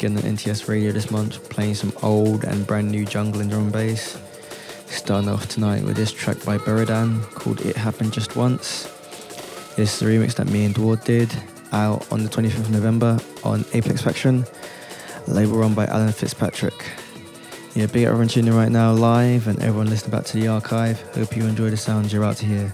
[0.00, 3.68] Again on NTS Radio this month, playing some old and brand new jungle and drum
[3.68, 4.18] bass.
[4.86, 8.84] Starting off tonight with this track by Buridan called It Happened Just Once.
[9.76, 11.30] This is the remix that me and Dwarde did
[11.72, 14.46] out on the 25th of November on Apex Faction,
[15.26, 16.82] label run by Alan Fitzpatrick.
[17.74, 20.98] Yeah, big everyone tuning in right now live and everyone listening back to the archive.
[21.14, 22.72] Hope you enjoy the sounds you're about to hear.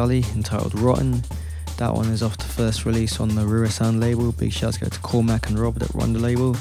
[0.00, 1.22] Entitled Rotten.
[1.76, 4.32] That one is off the first release on the Rua Sound label.
[4.32, 6.56] Big shouts go to Cormac and Rob that run the label.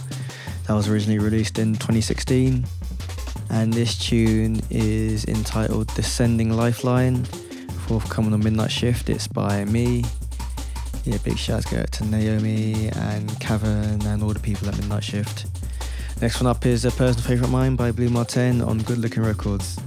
[0.68, 2.66] That was originally released in 2016.
[3.50, 7.24] And this tune is entitled Descending Lifeline,
[7.88, 9.10] forthcoming on Midnight Shift.
[9.10, 10.04] It's by me.
[11.06, 15.46] Yeah, big shouts go to Naomi and Kevin and all the people at Midnight Shift.
[16.22, 18.98] Next one up is a personal favourite of mine by Blu Mar Ten on Good
[18.98, 19.79] Looking Records.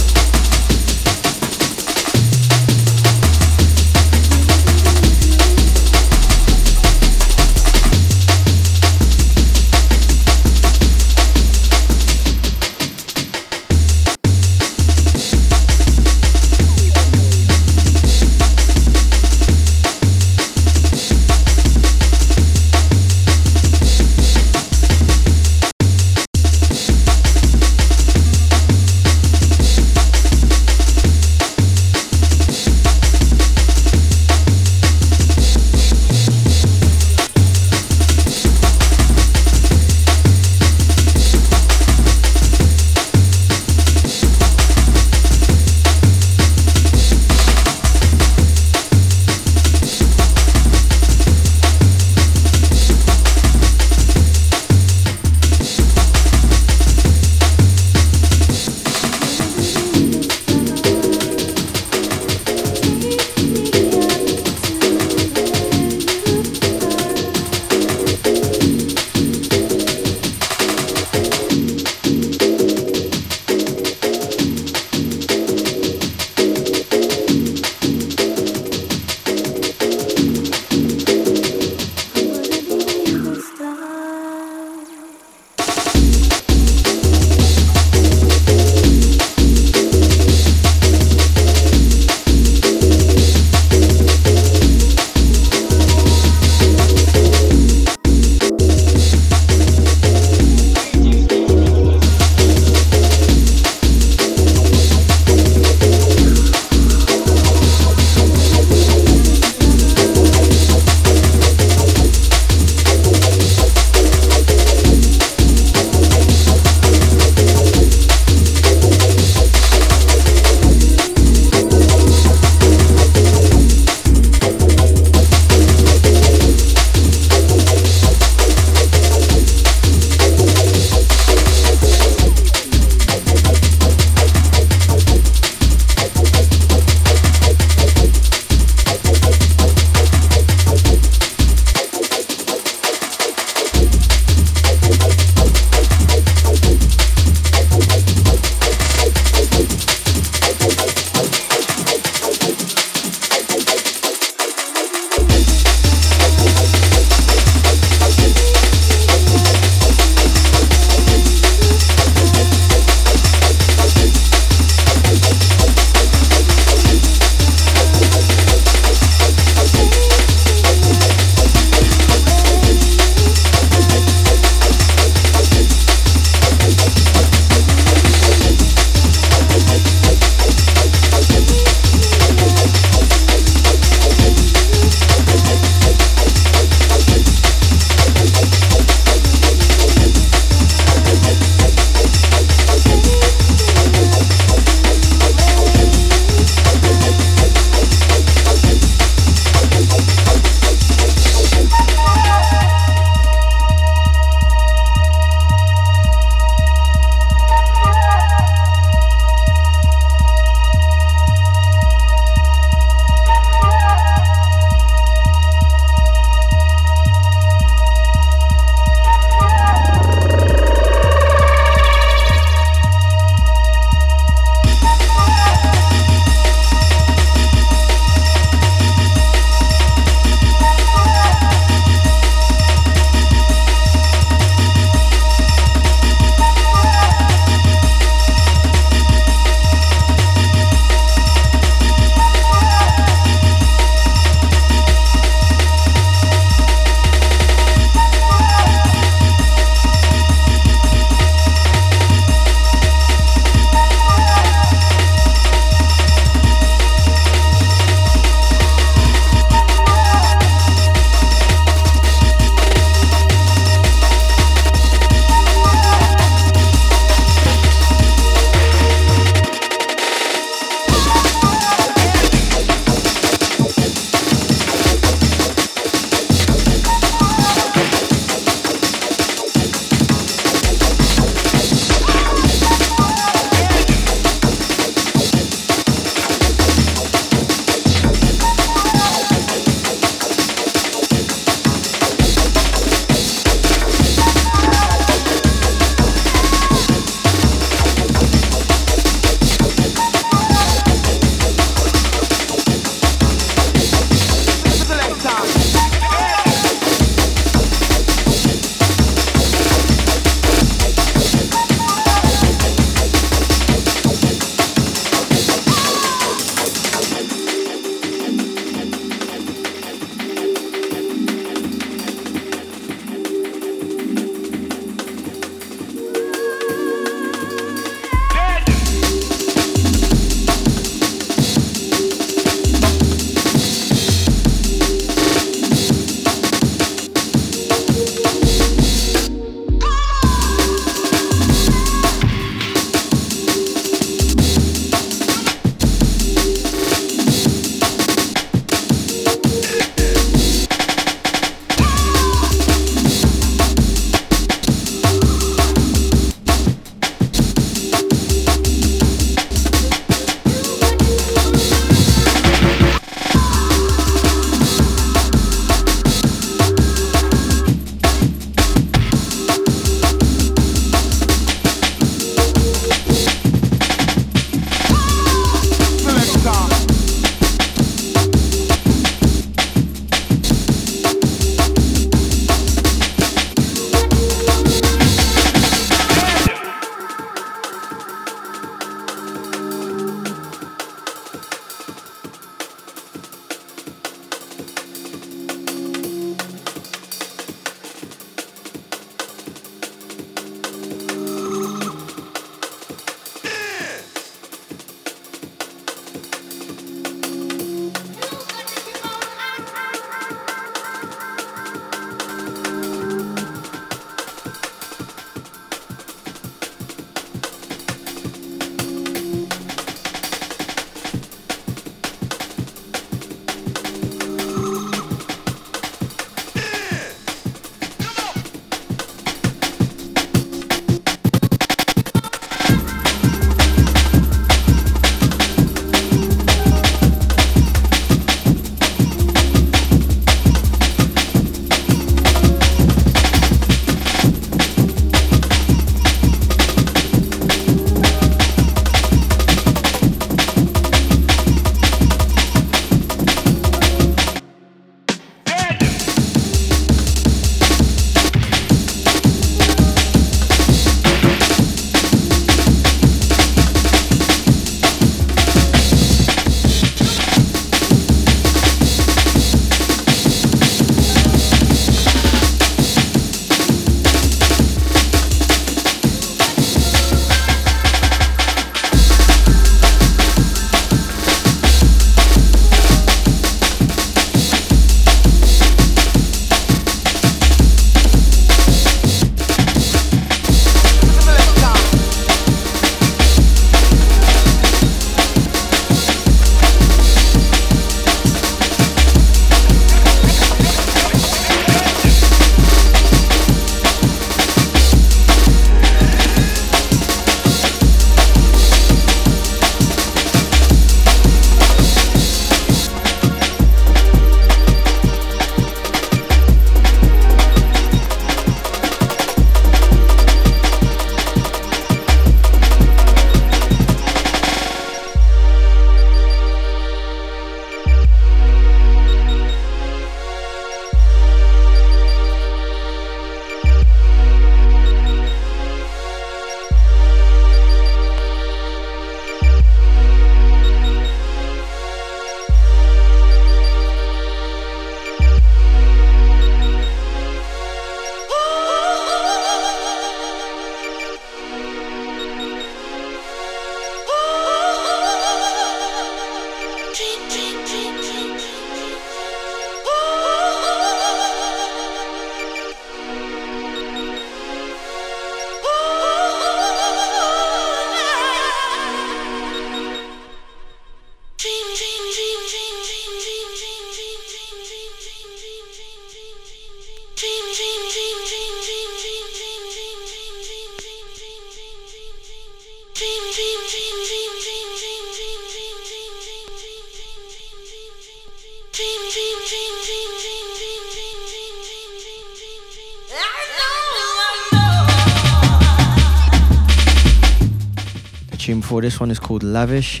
[598.64, 600.00] Before this one is called Lavish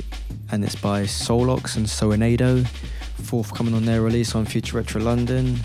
[0.50, 2.66] and it's by Soulox and Soeneido.
[3.24, 5.58] Forthcoming on their release on Future Retro London.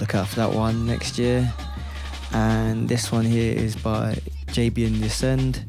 [0.00, 1.54] Look out for that one next year.
[2.32, 4.18] And this one here is by
[4.48, 5.64] JB and Asend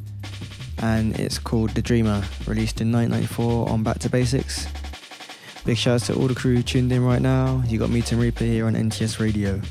[0.79, 4.67] and it's called The Dreamer, released in 1994 on Back to Basics.
[5.65, 7.61] Big shout out to all the crew tuned in right now.
[7.67, 9.61] You got Meet and Reaper here on NTS Radio.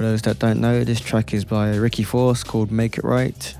[0.00, 3.54] Don't know, this track is by Ricky Force called Make It Right,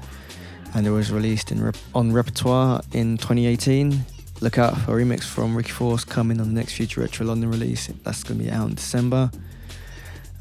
[0.75, 4.07] and it was released in on Repertoire in 2018.
[4.41, 7.51] Look out for a remix from Ricky Force coming on the next Future Retro London
[7.51, 7.89] release.
[8.05, 9.31] That's going to be out in December.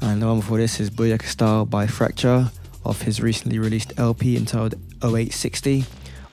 [0.00, 2.50] And the one before this is Booyaka Style by Fracture
[2.82, 5.84] off his recently released LP entitled 0860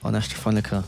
[0.02, 0.84] on Astrophonica.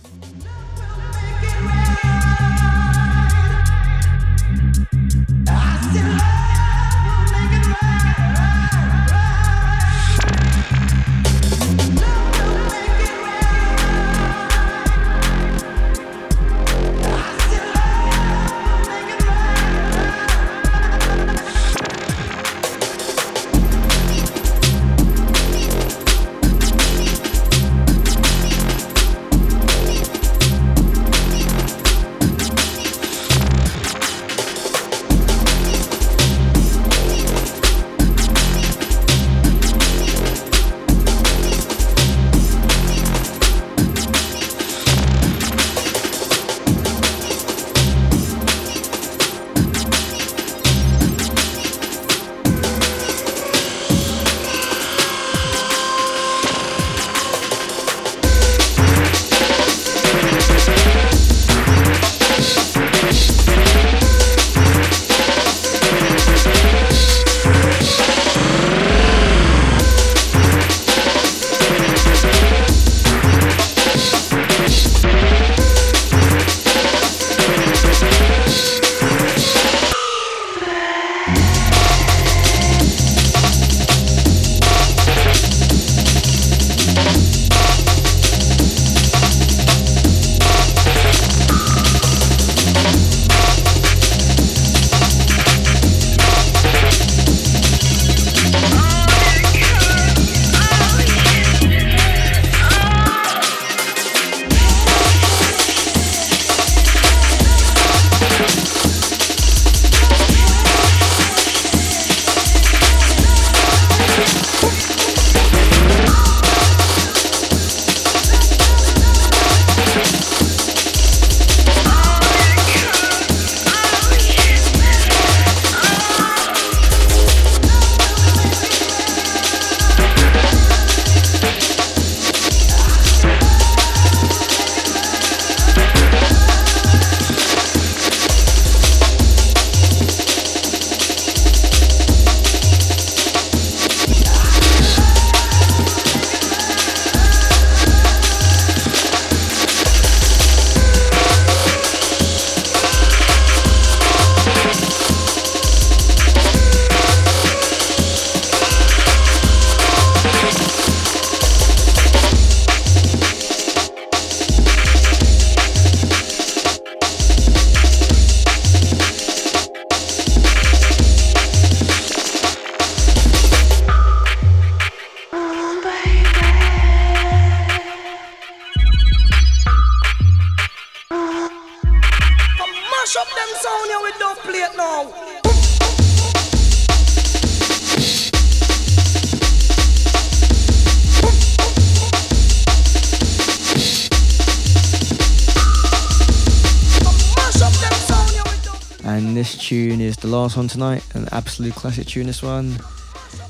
[200.57, 202.27] One tonight, an absolute classic tune.
[202.27, 202.77] This one.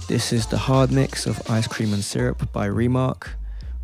[0.07, 3.29] This is the hard mix of Ice Cream and Syrup by Remarc,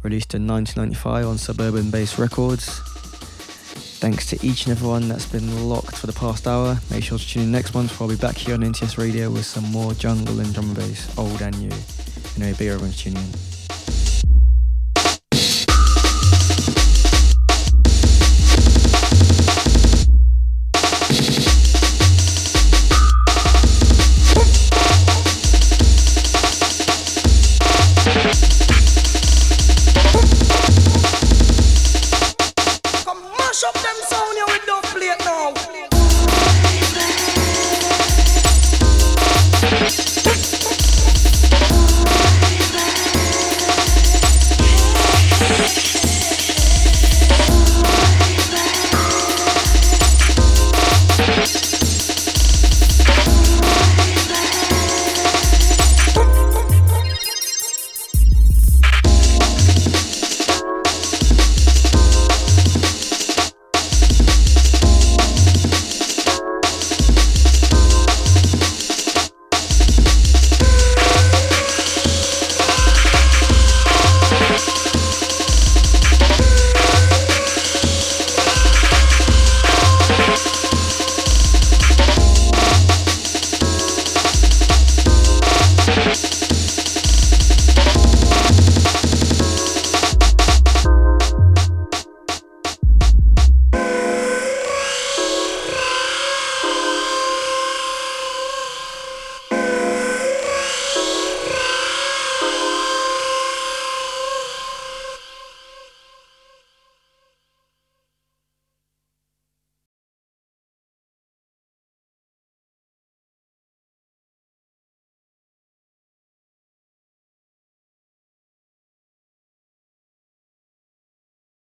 [0.03, 2.81] released in 1995 on Suburban Base Records.
[4.01, 6.79] Thanks to each and everyone that's been locked for the past hour.
[6.91, 8.01] Make sure to tune in next month.
[8.01, 11.19] I'll be back here on NTS Radio with some more jungle and drum and bass,
[11.19, 11.71] old and new.
[12.37, 13.56] Anyway, be everyone's tuning in.